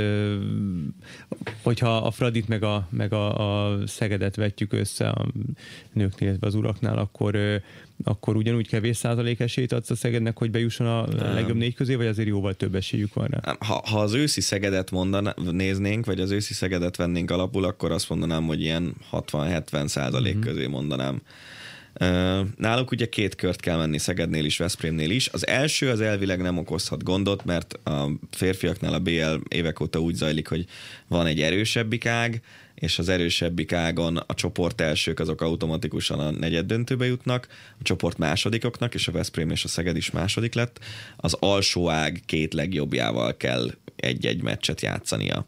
hogyha 1.63 1.97
a 1.97 2.11
Fradit 2.11 2.49
meg 2.49 2.63
a, 2.63 2.89
meg 2.91 3.13
a, 3.13 3.69
a 3.71 3.79
Szegedet 3.87 4.37
vetjük 4.37 4.73
össze 4.73 5.09
a 5.09 5.27
nőknél, 5.93 6.29
illetve 6.29 6.47
az 6.47 6.55
uraknál, 6.55 6.99
akkor 6.99 7.61
akkor 8.05 8.37
ugyanúgy 8.37 8.69
kevés 8.69 8.97
százalék 8.97 9.41
esélyt 9.41 9.73
adsz 9.73 9.91
a 9.91 9.95
Szegednek, 9.95 10.39
hogy 10.39 10.51
bejusson 10.51 10.87
a 10.87 11.07
nem. 11.07 11.35
legjobb 11.35 11.57
négy 11.57 11.75
közé, 11.75 11.95
vagy 11.95 12.07
azért 12.07 12.29
jóval 12.29 12.55
több 12.55 12.75
esélyük 12.75 13.15
van 13.15 13.27
rá? 13.27 13.57
Ha, 13.61 13.83
ha 13.87 14.01
az 14.01 14.13
őszi 14.13 14.41
Szegedet 14.41 14.91
mondaná, 14.91 15.35
néznénk, 15.51 16.07
vagy 16.07 16.21
az 16.21 16.31
őszi 16.31 16.55
Szegedet 16.55 16.97
vennénk 16.97 17.31
alapul, 17.31 17.65
akkor 17.65 17.91
azt 17.91 18.09
mondanám, 18.09 18.47
hogy 18.47 18.61
ilyen 18.61 18.95
60-70 19.13 19.87
százalék 19.87 20.35
mm-hmm. 20.35 20.43
közé 20.43 20.67
mondanám. 20.67 21.21
Náluk 22.57 22.91
ugye 22.91 23.09
két 23.09 23.35
kört 23.35 23.61
kell 23.61 23.77
menni 23.77 23.99
Szegednél 23.99 24.45
is, 24.45 24.59
Veszprémnél 24.59 25.11
is. 25.11 25.29
Az 25.29 25.47
első 25.47 25.89
az 25.89 26.01
elvileg 26.01 26.41
nem 26.41 26.59
okozhat 26.59 27.03
gondot, 27.03 27.45
mert 27.45 27.73
a 27.73 28.11
férfiaknál 28.31 28.95
a 28.95 28.99
BL 28.99 29.35
évek 29.49 29.81
óta 29.81 30.01
úgy 30.01 30.15
zajlik, 30.15 30.49
hogy 30.49 30.65
van 31.09 31.27
egy 31.27 31.41
erősebbik 31.41 32.07
ág, 32.07 32.43
és 32.75 32.99
az 32.99 33.09
erősebbik 33.09 33.73
ágon 33.73 34.17
a 34.17 34.35
csoport 34.35 34.81
elsők 34.81 35.21
azok 35.21 35.41
automatikusan 35.41 36.21
a 36.21 36.31
negyed 36.31 36.67
döntőbe 36.67 37.07
jutnak, 37.07 37.49
a 37.79 37.83
csoport 37.83 38.19
másodikoknak, 38.19 38.95
és 38.95 39.09
a 39.09 39.13
Veszprém 39.13 39.51
és 39.51 39.65
a 39.65 39.69
Szeged 39.69 39.97
is 39.97 40.11
második 40.11 40.55
lett. 40.55 40.79
Az 41.17 41.37
alsó 41.41 41.91
ág 41.91 42.21
két 42.27 42.55
legjobbjával 42.55 43.37
kell 43.37 43.71
egy-egy 44.01 44.43
meccset 44.43 44.81
játszania. 44.81 45.47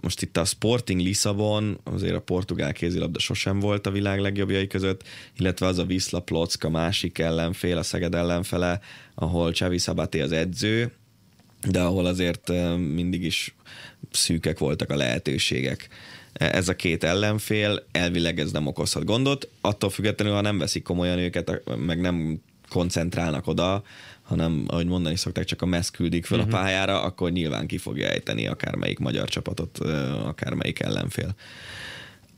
Most 0.00 0.22
itt 0.22 0.36
a 0.36 0.44
Sporting 0.44 1.00
Lisszabon, 1.00 1.78
azért 1.82 2.14
a 2.14 2.20
portugál 2.20 2.72
kézilabda 2.72 3.18
sosem 3.18 3.60
volt 3.60 3.86
a 3.86 3.90
világ 3.90 4.20
legjobbjai 4.20 4.66
között, 4.66 5.02
illetve 5.38 5.66
az 5.66 5.78
a 5.78 5.84
Viszla 5.84 6.20
Plock, 6.20 6.64
a 6.64 6.68
másik 6.68 7.18
ellenfél, 7.18 7.76
a 7.76 7.82
Szeged 7.82 8.14
ellenfele, 8.14 8.80
ahol 9.14 9.52
Csavi 9.52 9.78
Szabati 9.78 10.20
az 10.20 10.32
edző, 10.32 10.92
de 11.68 11.80
ahol 11.80 12.06
azért 12.06 12.52
mindig 12.76 13.24
is 13.24 13.54
szűkek 14.10 14.58
voltak 14.58 14.90
a 14.90 14.96
lehetőségek. 14.96 15.88
Ez 16.32 16.68
a 16.68 16.76
két 16.76 17.04
ellenfél, 17.04 17.86
elvileg 17.92 18.40
ez 18.40 18.52
nem 18.52 18.66
okozhat 18.66 19.04
gondot, 19.04 19.48
attól 19.60 19.90
függetlenül, 19.90 20.34
ha 20.34 20.40
nem 20.40 20.58
veszik 20.58 20.82
komolyan 20.82 21.18
őket, 21.18 21.62
meg 21.76 22.00
nem 22.00 22.40
koncentrálnak 22.68 23.46
oda, 23.46 23.82
hanem 24.22 24.64
ahogy 24.66 24.86
mondani 24.86 25.16
szokták, 25.16 25.44
csak 25.44 25.62
a 25.62 25.66
MESZ 25.66 25.90
küldik 25.90 26.26
fel 26.26 26.38
uh-huh. 26.38 26.54
a 26.54 26.56
mhm. 26.56 26.64
pályára, 26.66 27.02
akkor 27.02 27.30
nyilván 27.30 27.66
ki 27.66 27.78
fogja 27.78 28.08
ejteni 28.08 28.46
akármelyik 28.46 28.98
magyar 28.98 29.28
csapatot, 29.28 29.78
akármelyik 30.24 30.80
ellenfél. 30.80 31.34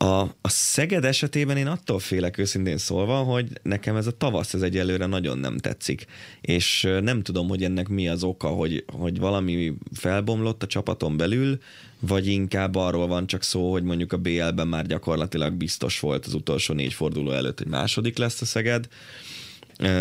A, 0.02 0.20
a 0.20 0.48
Szeged 0.48 1.04
esetében 1.04 1.56
én 1.56 1.66
attól 1.66 1.98
félek 1.98 2.38
őszintén 2.38 2.78
szólva, 2.78 3.16
hogy 3.16 3.48
nekem 3.62 3.96
ez 3.96 4.06
a 4.06 4.16
tavasz 4.16 4.54
ez 4.54 4.62
egyelőre 4.62 5.06
nagyon 5.06 5.38
nem 5.38 5.58
tetszik, 5.58 6.06
és 6.40 6.88
nem 7.00 7.22
tudom, 7.22 7.48
hogy 7.48 7.64
ennek 7.64 7.88
mi 7.88 8.08
az 8.08 8.22
oka, 8.22 8.48
hogy, 8.48 8.84
hogy 8.92 9.18
valami 9.18 9.72
felbomlott 9.92 10.62
a 10.62 10.66
csapaton 10.66 11.16
belül, 11.16 11.58
vagy 11.98 12.26
inkább 12.26 12.74
arról 12.74 13.06
van 13.06 13.26
csak 13.26 13.42
szó, 13.42 13.72
hogy 13.72 13.82
mondjuk 13.82 14.12
a 14.12 14.16
BL-ben 14.16 14.68
már 14.68 14.86
gyakorlatilag 14.86 15.52
biztos 15.52 16.00
volt 16.00 16.26
az 16.26 16.34
utolsó 16.34 16.74
négy 16.74 16.92
forduló 16.92 17.30
előtt, 17.30 17.58
hogy 17.58 17.68
második 17.68 18.18
lesz 18.18 18.40
a 18.40 18.44
Szeged, 18.44 18.88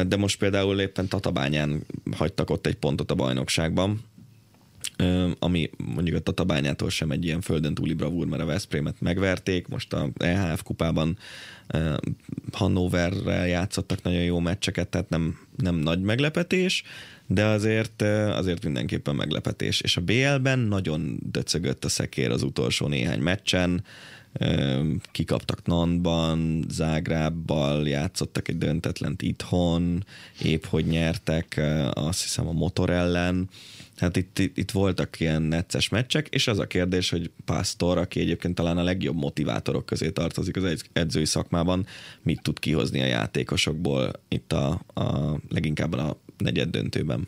de 0.08 0.16
most 0.18 0.40
például 0.40 0.80
éppen 0.80 1.08
Tatabányán 1.08 1.86
hagytak 2.18 2.50
ott 2.50 2.66
egy 2.66 2.76
pontot 2.76 3.12
a 3.12 3.16
bajnokságban, 3.16 4.04
ami 5.40 5.70
mondjuk 5.78 6.16
a 6.16 6.20
Tatabányától 6.20 6.90
sem 6.90 7.12
egy 7.12 7.26
ilyen 7.26 7.42
földön 7.42 7.74
túli 7.74 7.94
bravúr, 7.94 8.28
mert 8.28 8.42
a 8.42 8.46
Veszprémet 8.46 9.02
megverték, 9.02 9.68
most 9.68 9.94
a 9.94 10.10
EHF 10.18 10.64
kupában 10.64 11.18
Hannoverrel 12.52 13.48
játszottak 13.48 14.02
nagyon 14.02 14.22
jó 14.24 14.40
meccseket, 14.40 14.88
tehát 14.88 15.10
nem, 15.10 15.40
nem 15.56 15.76
nagy 15.76 16.02
meglepetés, 16.02 16.84
de 17.28 17.46
azért, 17.46 18.02
azért 18.02 18.64
mindenképpen 18.64 19.16
meglepetés. 19.16 19.82
És 19.82 19.98
a 19.98 20.02
BL-ben 20.02 20.60
nagyon 20.60 21.20
döcögött 21.32 21.86
a 21.86 21.90
szekér 21.90 22.32
az 22.32 22.44
utolsó 22.44 22.88
néhány 22.88 23.20
meccsen, 23.20 23.84
kikaptak 25.12 25.66
Nantban, 25.66 26.66
Zágrábbal, 26.70 27.88
játszottak 27.88 28.48
egy 28.48 28.58
döntetlent 28.58 29.22
itthon, 29.22 30.06
épp 30.42 30.66
hogy 30.66 30.86
nyertek, 30.86 31.62
azt 31.94 32.22
hiszem 32.22 32.48
a 32.48 32.52
motor 32.52 32.90
ellen, 32.90 33.50
Hát 34.00 34.16
itt, 34.16 34.40
itt, 34.40 34.58
itt 34.58 34.72
voltak 34.72 35.20
ilyen 35.20 35.42
necces 35.42 35.90
meccsek, 35.90 36.28
és 36.28 36.48
az 36.48 36.60
a 36.60 36.68
kérdés, 36.68 37.10
hogy 37.10 37.32
Pásztor, 37.46 37.98
aki 37.98 38.20
egyébként 38.20 38.56
talán 38.56 38.78
a 38.78 38.84
legjobb 38.84 39.16
motivátorok 39.16 39.86
közé 39.86 40.10
tartozik 40.10 40.56
az 40.56 40.86
edzői 40.94 41.26
szakmában, 41.26 41.86
mit 42.22 42.42
tud 42.42 42.60
kihozni 42.60 43.02
a 43.02 43.06
játékosokból 43.06 44.12
itt 44.28 44.54
a, 44.54 44.82
a 44.94 45.38
leginkább 45.50 45.94
a 45.94 46.20
negyed 46.38 46.70
döntőben. 46.70 47.28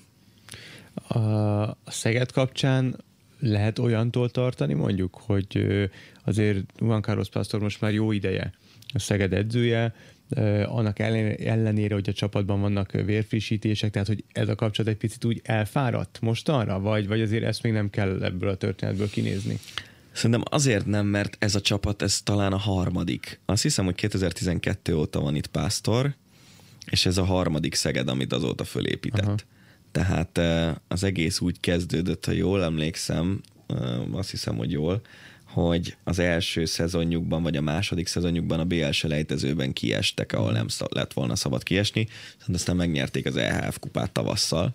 A, 1.08 1.78
Szeged 1.86 2.32
kapcsán 2.32 2.96
lehet 3.40 3.80
olyantól 3.80 4.30
tartani 4.30 4.74
mondjuk, 4.74 5.16
hogy 5.26 5.66
azért 6.24 6.58
Juan 6.78 7.02
Carlos 7.02 7.30
Pásztor 7.30 7.60
most 7.60 7.82
már 7.82 7.94
jó 7.94 8.12
ideje 8.12 8.54
a 8.94 9.00
Szeged 9.00 9.34
edzője, 9.34 9.96
annak 10.66 11.00
ellenére, 11.00 11.94
hogy 11.94 12.10
a 12.10 12.14
csapatban 12.14 12.62
vannak 12.62 12.92
vérfrissítések, 12.92 13.92
tehát 13.92 14.08
hogy 14.08 14.24
ez 14.32 14.50
a 14.50 14.56
kapcsolat 14.56 14.92
egy 14.92 14.98
picit 14.98 15.26
úgy 15.26 15.42
elfáradt 15.44 16.22
mostanra, 16.22 16.80
vagy, 16.80 17.08
vagy 17.08 17.22
azért 17.22 17.44
ezt 17.44 17.64
még 17.64 17.72
nem 17.72 17.90
kell 17.90 18.24
ebből 18.24 18.50
a 18.50 18.56
történetből 18.56 19.10
kinézni? 19.10 19.60
Szerintem 20.12 20.44
azért 20.50 20.86
nem, 20.86 21.06
mert 21.06 21.36
ez 21.40 21.56
a 21.56 21.62
csapat, 21.62 22.02
ez 22.02 22.22
talán 22.22 22.54
a 22.54 22.58
harmadik. 22.58 23.40
Azt 23.46 23.62
hiszem, 23.62 23.86
hogy 23.86 23.96
2012 23.96 24.96
óta 24.96 25.20
van 25.20 25.36
itt 25.36 25.48
Pásztor, 25.48 26.16
és 26.90 27.06
ez 27.06 27.18
a 27.18 27.24
harmadik 27.24 27.76
Szeged, 27.76 28.08
amit 28.08 28.34
azóta 28.34 28.64
fölépített. 28.64 29.26
Aha. 29.26 29.36
Tehát 29.92 30.40
az 30.88 31.04
egész 31.04 31.40
úgy 31.40 31.60
kezdődött, 31.60 32.26
ha 32.26 32.32
jól 32.32 32.64
emlékszem, 32.64 33.42
azt 34.12 34.32
hiszem, 34.32 34.58
hogy 34.58 34.72
jól, 34.72 35.02
hogy 35.54 35.96
az 36.04 36.20
első 36.20 36.66
szezonjukban, 36.66 37.44
vagy 37.44 37.58
a 37.58 37.62
második 37.62 38.08
szezonjukban 38.08 38.60
a 38.60 38.66
BL 38.66 38.90
selejtezőben 38.90 39.74
kiestek, 39.74 40.34
ahol 40.34 40.52
nem 40.52 40.68
lett 40.90 41.14
volna 41.14 41.36
szabad 41.36 41.64
kiesni, 41.64 42.08
szóval 42.40 42.56
aztán 42.56 42.76
megnyerték 42.76 43.26
az 43.26 43.38
EHF 43.38 43.80
kupát 43.80 44.12
tavasszal. 44.12 44.74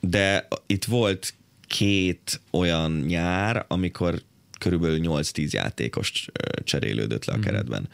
De 0.00 0.48
itt 0.66 0.84
volt 0.84 1.34
két 1.66 2.40
olyan 2.50 2.92
nyár, 2.92 3.64
amikor 3.68 4.22
körülbelül 4.58 4.98
8-10 5.02 5.50
játékos 5.50 6.28
cserélődött 6.64 7.24
le 7.24 7.32
a 7.32 7.36
mhm. 7.36 7.46
keretben. 7.46 7.88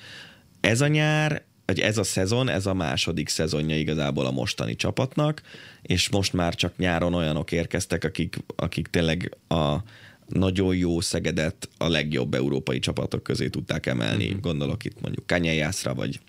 Ez 0.60 0.80
a 0.80 0.86
nyár, 0.86 1.42
vagy 1.66 1.80
ez 1.80 1.98
a 1.98 2.02
szezon, 2.04 2.48
ez 2.48 2.66
a 2.66 2.74
második 2.74 3.28
szezonja 3.28 3.78
igazából 3.78 4.26
a 4.26 4.30
mostani 4.30 4.76
csapatnak, 4.76 5.42
és 5.82 6.08
most 6.08 6.32
már 6.32 6.54
csak 6.54 6.76
nyáron 6.76 7.14
olyanok 7.14 7.52
érkeztek, 7.52 8.04
akik, 8.04 8.36
akik 8.56 8.86
tényleg 8.86 9.36
a, 9.48 9.76
nagyon 10.28 10.76
jó 10.76 11.00
Szegedet 11.00 11.68
a 11.78 11.88
legjobb 11.88 12.34
európai 12.34 12.78
csapatok 12.78 13.22
közé 13.22 13.48
tudták 13.48 13.86
emelni. 13.86 14.26
Uh-huh. 14.26 14.40
Gondolok 14.40 14.84
itt 14.84 15.00
mondjuk 15.00 15.26
Kanyajászra, 15.26 15.94
vagy 15.94 16.20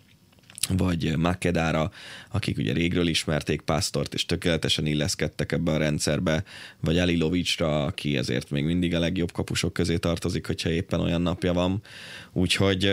vagy 0.70 1.18
Makedára, 1.18 1.92
akik 2.32 2.58
ugye 2.58 2.74
régről 2.74 3.08
ismerték 3.08 3.62
Pásztort, 3.62 4.14
és 4.14 4.26
tökéletesen 4.26 4.86
illeszkedtek 4.86 5.52
ebbe 5.52 5.72
a 5.72 5.78
rendszerbe, 5.78 6.44
vagy 6.80 6.98
Alilovicsra, 6.98 7.86
aki 7.86 8.18
ezért 8.18 8.50
még 8.50 8.64
mindig 8.64 8.96
a 8.96 9.00
legjobb 9.00 9.32
kapusok 9.32 9.74
közé 9.74 9.98
tartozik, 9.98 10.48
hogyha 10.48 10.70
éppen 10.70 11.00
olyan 11.00 11.22
napja 11.22 11.54
van. 11.54 11.82
Úgyhogy 12.32 12.92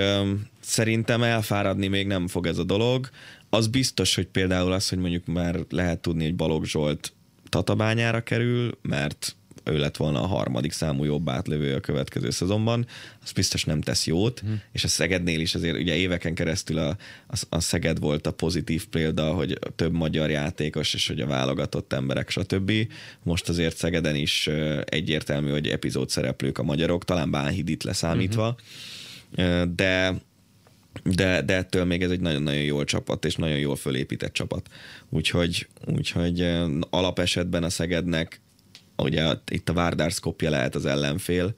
szerintem 0.60 1.22
elfáradni 1.22 1.86
még 1.86 2.06
nem 2.06 2.28
fog 2.28 2.46
ez 2.46 2.58
a 2.58 2.64
dolog. 2.64 3.08
Az 3.50 3.66
biztos, 3.66 4.14
hogy 4.14 4.26
például 4.26 4.72
az, 4.72 4.88
hogy 4.88 4.98
mondjuk 4.98 5.26
már 5.26 5.58
lehet 5.68 6.00
tudni, 6.00 6.24
hogy 6.24 6.36
Balogh 6.36 6.66
Zsolt 6.66 7.12
Tatabányára 7.48 8.22
kerül, 8.22 8.78
mert 8.82 9.36
ő 9.70 9.78
lett 9.78 9.96
volna 9.96 10.22
a 10.22 10.26
harmadik 10.26 10.72
számú 10.72 11.04
jobb 11.04 11.28
átlövő 11.28 11.74
a 11.74 11.80
következő 11.80 12.30
szezonban, 12.30 12.86
az 13.22 13.32
biztos 13.32 13.64
nem 13.64 13.80
tesz 13.80 14.06
jót, 14.06 14.40
uh-huh. 14.42 14.58
és 14.72 14.84
a 14.84 14.88
Szegednél 14.88 15.40
is 15.40 15.54
azért 15.54 15.76
ugye 15.76 15.96
éveken 15.96 16.34
keresztül 16.34 16.78
a, 16.78 16.96
a, 17.28 17.36
a 17.48 17.60
Szeged 17.60 17.98
volt 17.98 18.26
a 18.26 18.32
pozitív 18.32 18.86
példa, 18.86 19.32
hogy 19.32 19.58
több 19.76 19.92
magyar 19.92 20.30
játékos, 20.30 20.94
és 20.94 21.08
hogy 21.08 21.20
a 21.20 21.26
válogatott 21.26 21.92
emberek, 21.92 22.30
stb. 22.30 22.72
Most 23.22 23.48
azért 23.48 23.76
Szegeden 23.76 24.16
is 24.16 24.50
egyértelmű, 24.84 25.50
hogy 25.50 25.68
epizód 25.68 26.10
szereplők 26.10 26.58
a 26.58 26.62
magyarok, 26.62 27.04
talán 27.04 27.30
Bánhid 27.30 27.68
itt 27.68 27.82
leszámítva, 27.82 28.56
uh-huh. 29.36 29.62
de 29.74 30.20
de, 31.04 31.42
de 31.42 31.56
ettől 31.56 31.84
még 31.84 32.02
ez 32.02 32.10
egy 32.10 32.20
nagyon-nagyon 32.20 32.62
jól 32.62 32.84
csapat, 32.84 33.24
és 33.24 33.36
nagyon 33.36 33.58
jól 33.58 33.76
fölépített 33.76 34.32
csapat. 34.32 34.68
Úgyhogy, 35.08 35.66
úgyhogy 35.86 36.52
alapesetben 36.90 37.62
a 37.62 37.70
Szegednek 37.70 38.40
ugye 39.02 39.34
itt 39.50 39.68
a 39.68 39.72
Várdár 39.72 40.10
Skopje 40.10 40.50
lehet 40.50 40.74
az 40.74 40.86
ellenfél, 40.86 41.54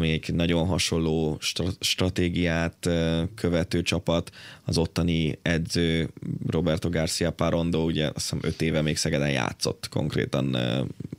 egy 0.00 0.34
nagyon 0.34 0.66
hasonló 0.66 1.38
stratégiát 1.80 2.88
követő 3.34 3.82
csapat. 3.82 4.30
Az 4.64 4.78
ottani 4.78 5.38
edző 5.42 6.10
Roberto 6.46 6.88
Garcia 6.88 7.30
Parondo, 7.30 7.84
ugye 7.84 8.06
azt 8.06 8.14
hiszem 8.14 8.38
öt 8.42 8.62
éve 8.62 8.82
még 8.82 8.96
Szegeden 8.96 9.30
játszott 9.30 9.88
konkrétan 9.88 10.56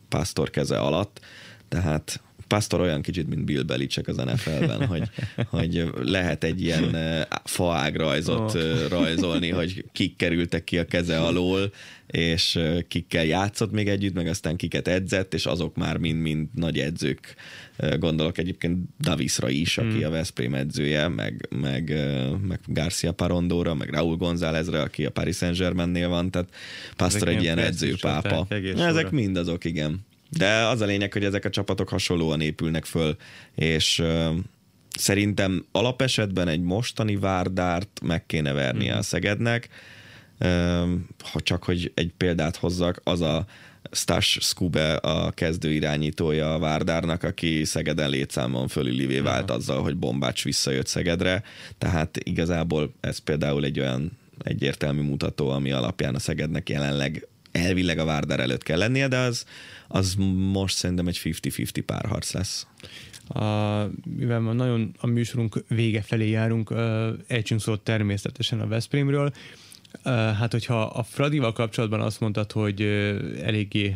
Pásztor 0.09 0.49
keze 0.49 0.79
alatt, 0.79 1.19
tehát 1.67 2.21
Pastor 2.47 2.81
olyan 2.81 3.01
kicsit, 3.01 3.27
mint 3.27 3.45
Bill 3.45 3.63
Belichick 3.63 4.07
az 4.07 4.15
NFL-ben, 4.15 4.85
hogy, 4.85 5.09
hogy 5.49 5.89
lehet 6.03 6.43
egy 6.43 6.61
ilyen 6.61 6.97
faágrajzot 7.43 8.55
oh. 8.55 8.87
rajzolni, 8.89 9.49
hogy 9.49 9.85
kik 9.91 10.15
kerültek 10.15 10.63
ki 10.63 10.77
a 10.77 10.85
keze 10.85 11.19
alól, 11.19 11.71
és 12.07 12.59
kikkel 12.87 13.25
játszott 13.25 13.71
még 13.71 13.87
együtt, 13.87 14.13
meg 14.13 14.27
aztán 14.27 14.55
kiket 14.55 14.87
edzett, 14.87 15.33
és 15.33 15.45
azok 15.45 15.75
már 15.75 15.97
mind-mind 15.97 16.47
nagy 16.53 16.79
edzők. 16.79 17.35
Gondolok 17.99 18.37
egyébként 18.37 18.77
Davisra 18.99 19.49
is, 19.49 19.77
aki 19.77 19.87
hmm. 19.87 20.05
a 20.05 20.09
Veszprém 20.09 20.53
edzője, 20.53 21.07
meg, 21.07 21.47
meg, 21.61 21.93
meg 22.47 22.59
Garcia 22.65 23.11
Parondóra, 23.11 23.73
meg 23.73 23.89
Raúl 23.89 24.15
Gonzálezre, 24.15 24.81
aki 24.81 25.05
a 25.05 25.09
Paris 25.09 25.35
Saint-Germainnél 25.35 26.09
van, 26.09 26.31
tehát 26.31 26.49
Pastor 26.95 27.27
egy 27.27 27.41
ilyen 27.41 27.57
edzőpápa. 27.57 28.47
Ezek 28.77 29.11
mind 29.11 29.37
azok, 29.37 29.65
igen. 29.65 30.05
De 30.29 30.65
az 30.65 30.81
a 30.81 30.85
lényeg, 30.85 31.13
hogy 31.13 31.23
ezek 31.23 31.45
a 31.45 31.49
csapatok 31.49 31.89
hasonlóan 31.89 32.41
épülnek 32.41 32.85
föl, 32.85 33.15
és 33.55 34.03
szerintem 34.97 35.65
alapesetben 35.71 36.47
egy 36.47 36.61
mostani 36.61 37.15
Várdárt 37.15 37.99
meg 38.03 38.25
kéne 38.25 38.53
vernie 38.53 38.93
mm. 38.93 38.97
a 38.97 39.01
Szegednek, 39.01 39.69
ha 41.31 41.39
csak 41.43 41.63
hogy 41.63 41.91
egy 41.93 42.11
példát 42.17 42.55
hozzak, 42.55 43.01
az 43.03 43.21
a 43.21 43.45
Stas 43.91 44.37
Skube 44.41 44.95
a 44.95 45.31
kezdő 45.31 45.71
irányítója 45.71 46.53
a 46.53 46.59
Várdárnak, 46.59 47.23
aki 47.23 47.63
Szegeden 47.63 48.09
létszámon 48.09 48.67
fölülivé 48.67 49.19
vált 49.19 49.51
azzal, 49.51 49.81
hogy 49.81 49.97
Bombács 49.97 50.43
visszajött 50.43 50.87
Szegedre, 50.87 51.43
tehát 51.77 52.17
igazából 52.23 52.93
ez 53.01 53.17
például 53.17 53.65
egy 53.65 53.79
olyan 53.79 54.11
egyértelmű 54.43 55.01
mutató, 55.01 55.49
ami 55.49 55.71
alapján 55.71 56.15
a 56.15 56.19
Szegednek 56.19 56.69
jelenleg 56.69 57.27
elvileg 57.55 57.97
a 57.97 58.05
Várdár 58.05 58.39
előtt 58.39 58.63
kell 58.63 58.77
lennie, 58.77 59.07
de 59.07 59.17
az, 59.17 59.45
az 59.87 60.15
most 60.51 60.75
szerintem 60.75 61.07
egy 61.07 61.21
50-50 61.23 61.83
párharc 61.85 62.33
lesz. 62.33 62.67
A, 63.27 63.39
mivel 64.17 64.39
ma 64.39 64.53
nagyon 64.53 64.95
a 64.99 65.07
műsorunk 65.07 65.63
vége 65.67 66.01
felé 66.01 66.29
járunk, 66.29 66.73
ejtsünk 67.27 67.61
szót 67.61 67.81
természetesen 67.81 68.59
a 68.59 68.67
Veszprémről. 68.67 69.33
Hát, 70.03 70.51
hogyha 70.51 70.81
a 70.81 71.03
Fradival 71.03 71.53
kapcsolatban 71.53 72.01
azt 72.01 72.19
mondtad, 72.19 72.51
hogy 72.51 72.81
eléggé 73.43 73.95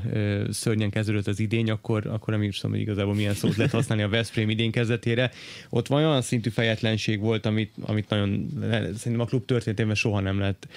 szörnyen 0.50 0.90
kezdődött 0.90 1.28
az 1.28 1.40
idény, 1.40 1.70
akkor, 1.70 2.08
akkor 2.08 2.34
nem 2.34 2.44
is 2.44 2.56
tudom, 2.56 2.72
hogy 2.72 2.82
igazából 2.82 3.14
milyen 3.14 3.34
szót 3.34 3.56
lehet 3.56 3.72
használni 3.72 4.04
a 4.04 4.10
Veszprém 4.10 4.50
idén 4.50 4.72
kezdetére. 4.72 5.32
Ott 5.70 5.88
van 5.88 6.04
olyan 6.04 6.22
szintű 6.22 6.50
fejetlenség 6.50 7.20
volt, 7.20 7.46
amit, 7.46 7.74
amit 7.82 8.10
nagyon, 8.10 8.48
szerintem 8.72 9.20
a 9.20 9.26
klub 9.26 9.46
történetében 9.46 9.96
soha 9.96 10.20
nem 10.20 10.40
lett, 10.40 10.68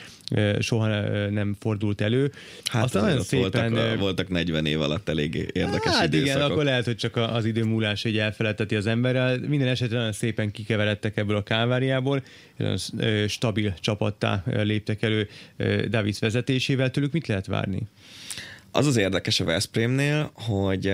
soha 0.60 0.88
nem 1.28 1.56
fordult 1.60 2.00
elő. 2.00 2.32
Hát 2.64 2.84
Aztán 2.84 3.02
nagyon 3.02 3.22
szépen... 3.22 3.72
Voltak, 3.72 3.98
voltak 3.98 4.28
40 4.28 4.66
év 4.66 4.80
alatt 4.80 5.08
elég 5.08 5.34
érdekes 5.52 5.94
hát 5.94 6.06
időszakok. 6.06 6.36
igen, 6.36 6.50
akkor 6.50 6.64
lehet, 6.64 6.84
hogy 6.84 6.96
csak 6.96 7.16
az 7.16 7.44
idő 7.44 7.64
múlás 7.64 8.04
egy 8.04 8.18
elfeledteti 8.18 8.76
az 8.76 8.86
emberrel. 8.86 9.38
Minden 9.38 9.68
esetre 9.68 9.96
nagyon 9.96 10.12
szépen 10.12 10.50
kikeveredtek 10.50 11.16
ebből 11.16 11.36
a 11.36 11.42
káváriából, 11.42 12.22
stabil 13.26 13.74
csapattá 13.80 14.44
léptek 14.46 15.02
elő 15.02 15.11
Davis 15.88 16.18
vezetésével. 16.18 16.90
Tőlük 16.90 17.12
mit 17.12 17.26
lehet 17.26 17.46
várni? 17.46 17.82
Az 18.70 18.86
az 18.86 18.96
érdekes 18.96 19.40
a 19.40 19.44
Veszprémnél, 19.44 20.30
hogy 20.34 20.92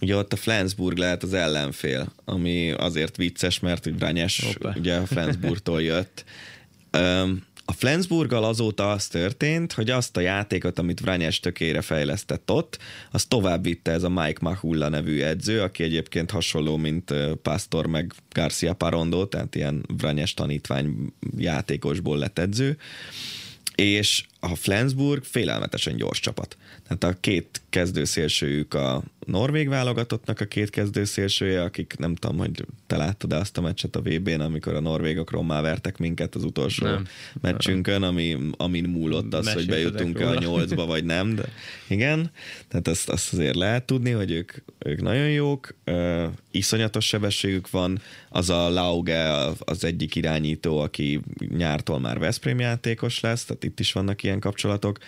ugye 0.00 0.16
ott 0.16 0.32
a 0.32 0.36
Flensburg 0.36 0.96
lehet 0.96 1.22
az 1.22 1.34
ellenfél, 1.34 2.12
ami 2.24 2.70
azért 2.70 3.16
vicces, 3.16 3.60
mert 3.60 3.94
Branyes 3.94 4.56
ugye 4.74 4.96
a 4.96 5.06
Flensburgtól 5.06 5.82
jött. 5.82 6.24
A 7.64 7.72
Flensburggal 7.72 8.44
azóta 8.44 8.90
az 8.90 9.06
történt, 9.06 9.72
hogy 9.72 9.90
azt 9.90 10.16
a 10.16 10.20
játékot, 10.20 10.78
amit 10.78 11.00
Vranyes 11.00 11.40
tökére 11.40 11.80
fejlesztett 11.80 12.50
ott, 12.50 12.78
az 13.10 13.24
tovább 13.24 13.62
vitte 13.62 13.90
ez 13.90 14.02
a 14.02 14.08
Mike 14.08 14.38
Mahulla 14.40 14.88
nevű 14.88 15.20
edző, 15.20 15.60
aki 15.60 15.82
egyébként 15.82 16.30
hasonló, 16.30 16.76
mint 16.76 17.14
Pastor 17.42 17.86
meg 17.86 18.12
Garcia 18.32 18.72
Parondo, 18.72 19.26
tehát 19.26 19.54
ilyen 19.54 19.86
Vranyes 19.96 20.34
tanítvány 20.34 21.12
játékosból 21.36 22.18
lett 22.18 22.38
edző 22.38 22.76
és 23.74 24.24
a 24.40 24.54
Flensburg 24.54 25.24
félelmetesen 25.24 25.96
gyors 25.96 26.20
csapat. 26.20 26.56
Tehát 26.82 27.16
a 27.16 27.20
két 27.20 27.60
kezdőszélsőjük 27.70 28.74
a 28.74 29.02
norvég 29.26 29.68
válogatottnak 29.68 30.40
a 30.40 30.44
két 30.44 30.70
kezdőszélsője, 30.70 31.62
akik 31.62 31.94
nem 31.98 32.14
tudom, 32.14 32.38
hogy 32.38 32.64
te 32.86 32.96
láttad 32.96 33.32
azt 33.32 33.58
a 33.58 33.60
meccset 33.60 33.96
a 33.96 34.00
VB-n, 34.00 34.40
amikor 34.40 34.74
a 34.74 34.80
norvégok 34.80 35.30
rommá 35.30 35.60
vertek 35.60 35.98
minket 35.98 36.34
az 36.34 36.44
utolsó 36.44 36.86
nem. 36.86 37.06
meccsünkön, 37.40 38.02
ami, 38.02 38.36
amin 38.56 38.84
múlott 38.84 39.34
az, 39.34 39.52
hogy 39.52 39.66
bejutunk-e 39.66 40.28
a 40.28 40.38
nyolcba, 40.38 40.86
vagy 40.86 41.04
nem, 41.04 41.34
de 41.34 41.44
igen, 41.88 42.30
tehát 42.68 42.88
azt, 42.88 43.08
azt 43.08 43.32
azért 43.32 43.56
lehet 43.56 43.84
tudni, 43.84 44.10
hogy 44.10 44.30
ők, 44.30 44.52
ők 44.78 45.02
nagyon 45.02 45.30
jók, 45.30 45.74
uh, 45.86 46.24
iszonyatos 46.50 47.06
sebességük 47.06 47.70
van, 47.70 48.00
az 48.28 48.50
a 48.50 48.70
Lauge 48.70 49.44
az 49.58 49.84
egyik 49.84 50.14
irányító, 50.14 50.78
aki 50.78 51.20
nyártól 51.56 52.00
már 52.00 52.18
Veszprém 52.18 52.60
játékos 52.60 53.20
lesz, 53.20 53.44
tehát 53.44 53.64
itt 53.64 53.80
is 53.80 53.92
vannak 53.92 54.22
ilyen 54.22 54.40
kapcsolatok, 54.40 54.98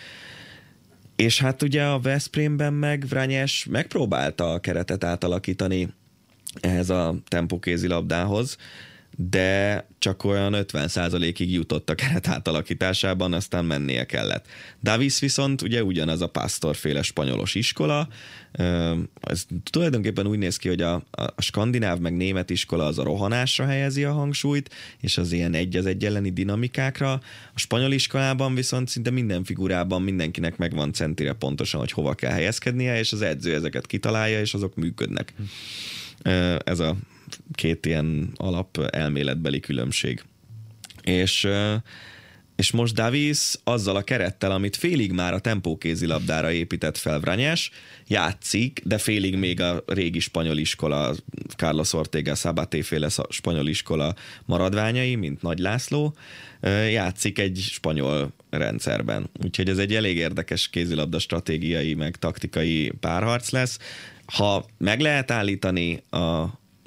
és 1.15 1.39
hát 1.39 1.61
ugye 1.61 1.83
a 1.83 1.99
Veszprémben 1.99 2.73
meg 2.73 3.05
Vranyes 3.07 3.65
megpróbálta 3.69 4.51
a 4.51 4.59
keretet 4.59 5.03
átalakítani 5.03 5.93
ehhez 6.61 6.89
a 6.89 7.15
tempókézi 7.27 7.87
labdához, 7.87 8.57
de 9.17 9.87
csak 9.99 10.23
olyan 10.23 10.53
50%-ig 10.55 11.51
jutott 11.51 11.89
a 11.89 11.95
keret 11.95 12.27
átalakításában, 12.27 13.33
aztán 13.33 13.65
mennie 13.65 14.05
kellett. 14.05 14.45
Davis 14.83 15.19
viszont 15.19 15.61
ugye 15.61 15.83
ugyanaz 15.83 16.21
a 16.21 16.27
pásztorféle 16.27 17.01
spanyolos 17.01 17.55
iskola, 17.55 18.07
ez 19.21 19.45
tulajdonképpen 19.63 20.27
úgy 20.27 20.37
néz 20.37 20.57
ki, 20.57 20.67
hogy 20.67 20.81
a, 20.81 20.93
a 21.11 21.41
skandináv 21.41 21.99
meg 21.99 22.15
német 22.15 22.49
iskola 22.49 22.85
az 22.85 22.99
a 22.99 23.03
rohanásra 23.03 23.65
helyezi 23.65 24.03
a 24.03 24.13
hangsúlyt, 24.13 24.73
és 24.99 25.17
az 25.17 25.31
ilyen 25.31 25.53
egy 25.53 25.75
az 25.75 25.85
egy 25.85 26.05
elleni 26.05 26.29
dinamikákra. 26.29 27.11
A 27.53 27.59
spanyol 27.59 27.91
iskolában 27.91 28.55
viszont 28.55 28.89
szinte 28.89 29.09
minden 29.09 29.43
figurában 29.43 30.01
mindenkinek 30.01 30.57
megvan 30.57 30.93
centire 30.93 31.33
pontosan, 31.33 31.79
hogy 31.79 31.91
hova 31.91 32.13
kell 32.13 32.31
helyezkednie, 32.31 32.99
és 32.99 33.11
az 33.11 33.21
edző 33.21 33.53
ezeket 33.53 33.85
kitalálja, 33.85 34.39
és 34.39 34.53
azok 34.53 34.75
működnek. 34.75 35.33
Ez 36.63 36.79
a 36.79 36.95
két 37.53 37.85
ilyen 37.85 38.31
alap 38.35 38.77
elméletbeli 38.77 39.59
különbség. 39.59 40.23
És 41.03 41.47
és 42.55 42.71
most 42.71 42.93
Davis 42.93 43.55
azzal 43.63 43.95
a 43.95 44.01
kerettel, 44.01 44.51
amit 44.51 44.75
félig 44.75 45.11
már 45.11 45.33
a 45.33 45.39
tempókézilabdára 45.39 46.51
épített 46.51 46.97
fel 46.97 47.19
Vranyes, 47.19 47.71
játszik, 48.07 48.81
de 48.83 48.97
félig 48.97 49.37
még 49.37 49.61
a 49.61 49.83
régi 49.87 50.19
spanyol 50.19 50.57
iskola, 50.57 51.15
Carlos 51.55 51.93
Ortega 51.93 52.35
Sabaté 52.35 52.81
féle 52.81 53.09
spanyol 53.29 53.67
iskola 53.67 54.15
maradványai, 54.45 55.15
mint 55.15 55.41
Nagy 55.41 55.59
László, 55.59 56.15
játszik 56.91 57.39
egy 57.39 57.57
spanyol 57.57 58.33
rendszerben. 58.49 59.29
Úgyhogy 59.43 59.69
ez 59.69 59.77
egy 59.77 59.95
elég 59.95 60.17
érdekes 60.17 60.69
kézilabda 60.69 61.19
stratégiai, 61.19 61.93
meg 61.93 62.15
taktikai 62.15 62.91
párharc 62.99 63.49
lesz. 63.49 63.79
Ha 64.25 64.65
meg 64.77 64.99
lehet 64.99 65.31
állítani 65.31 66.03
a 66.09 66.45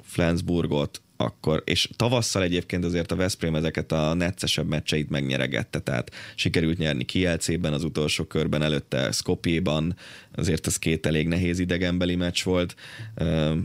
Flensburgot, 0.09 1.01
akkor, 1.17 1.61
és 1.65 1.89
tavasszal 1.95 2.43
egyébként 2.43 2.85
azért 2.85 3.11
a 3.11 3.15
Veszprém 3.15 3.55
ezeket 3.55 3.91
a 3.91 4.13
neccesebb 4.13 4.67
meccseit 4.67 5.09
megnyeregette, 5.09 5.79
tehát 5.79 6.11
sikerült 6.35 6.77
nyerni 6.77 7.05
Kielcében 7.05 7.73
az 7.73 7.83
utolsó 7.83 8.23
körben, 8.23 8.61
előtte 8.61 9.11
Skopjéban, 9.11 9.95
azért 10.35 10.67
ez 10.67 10.79
két 10.79 11.05
elég 11.05 11.27
nehéz 11.27 11.59
idegenbeli 11.59 12.15
meccs 12.15 12.43
volt, 12.43 12.75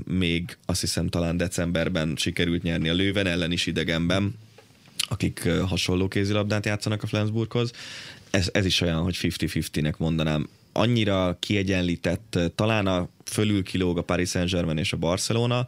még 0.05 0.57
azt 0.67 0.81
hiszem 0.81 1.09
talán 1.09 1.37
decemberben 1.37 2.15
sikerült 2.17 2.63
nyerni 2.63 2.89
a 2.89 2.95
Lőven 2.95 3.27
ellen 3.27 3.53
is 3.53 3.67
idegenben, 3.67 4.35
akik 5.09 5.49
hasonló 5.49 6.09
kézilabdát 6.09 6.67
játszanak 6.67 7.03
a 7.03 7.07
Flensburghoz. 7.07 7.71
Ez, 8.31 8.49
ez 8.53 8.65
is 8.65 8.81
olyan, 8.81 9.03
hogy 9.03 9.17
50-50-nek 9.21 9.97
mondanám 9.97 10.49
annyira 10.73 11.37
kiegyenlített, 11.41 12.39
talán 12.55 12.87
a 12.87 13.09
fölül 13.35 13.63
kilóg 13.63 13.99
a 13.99 14.03
Paris 14.03 14.29
Saint-Germain 14.29 14.79
és 14.79 14.93
a 14.93 14.97
Barcelona, 14.97 15.67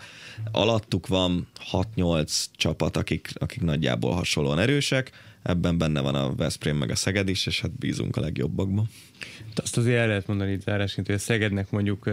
alattuk 0.52 1.06
van 1.06 1.46
6-8 1.72 2.44
csapat, 2.56 2.96
akik, 2.96 3.30
akik 3.34 3.62
nagyjából 3.62 4.14
hasonlóan 4.14 4.58
erősek, 4.58 5.10
ebben 5.42 5.78
benne 5.78 6.00
van 6.00 6.14
a 6.14 6.34
Veszprém 6.34 6.76
meg 6.76 6.90
a 6.90 6.94
Szeged 6.94 7.28
is, 7.28 7.46
és 7.46 7.60
hát 7.60 7.78
bízunk 7.78 8.16
a 8.16 8.20
legjobbakban. 8.20 8.88
Azt 9.54 9.76
azért 9.76 9.98
el 9.98 10.06
lehet 10.06 10.26
mondani 10.26 10.52
itt 10.52 10.62
zárásként, 10.62 11.06
hogy 11.06 11.16
a 11.16 11.18
Szegednek 11.18 11.70
mondjuk 11.70 12.10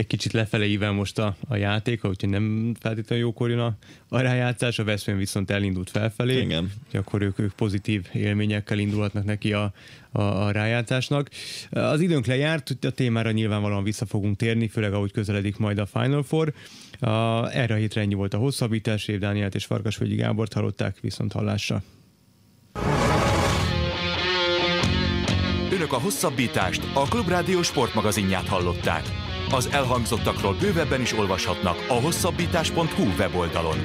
egy 0.00 0.06
kicsit 0.06 0.32
lefele 0.32 0.66
ível 0.66 0.92
most 0.92 1.18
a, 1.18 1.36
a 1.48 1.56
játéka, 1.56 2.08
úgyhogy 2.08 2.28
nem 2.28 2.74
feltétlenül 2.80 3.24
jókor 3.24 3.50
jön 3.50 3.58
a, 3.58 3.76
a 4.08 4.20
rájátszás, 4.20 4.78
a 4.78 4.84
Veszprém 4.84 5.16
viszont 5.16 5.50
elindult 5.50 5.90
felfelé, 5.90 6.40
Igen. 6.40 6.72
akkor 6.92 7.22
ők, 7.22 7.38
ők 7.38 7.52
pozitív 7.52 8.06
élményekkel 8.12 8.78
indulhatnak 8.78 9.24
neki 9.24 9.52
a, 9.52 9.72
a, 10.12 10.22
a 10.22 10.50
rájátszásnak. 10.50 11.30
Az 11.70 12.00
időnk 12.00 12.26
lejárt, 12.26 12.76
a 12.80 12.90
témára 12.90 13.30
nyilvánvalóan 13.30 13.84
vissza 13.84 14.06
fogunk 14.06 14.36
térni, 14.36 14.68
főleg 14.68 14.92
ahogy 14.92 15.12
közeledik 15.12 15.56
majd 15.56 15.78
a 15.78 15.86
Final 15.86 16.22
Four. 16.22 16.52
A, 17.00 17.08
erre 17.56 17.74
a 17.74 17.76
hétre 17.76 18.00
ennyi 18.00 18.14
volt 18.14 18.34
a 18.34 18.38
hosszabbítás, 18.38 19.08
Év 19.08 19.18
Dánielt 19.18 19.54
és 19.54 19.64
Farkasvölgyi 19.64 20.14
Gábort 20.14 20.52
hallották, 20.52 20.96
viszont 21.00 21.32
hallásra. 21.32 21.82
Önök 25.72 25.92
a 25.92 25.98
hosszabbítást, 25.98 26.82
a 26.94 27.02
Klubrádió 27.02 27.62
sportmagazinját 27.62 28.46
hallották. 28.46 29.29
Az 29.50 29.68
elhangzottakról 29.72 30.54
bővebben 30.60 31.00
is 31.00 31.12
olvashatnak 31.12 31.84
a 31.88 31.92
hosszabbítás.hu 31.92 33.02
weboldalon. 33.18 33.78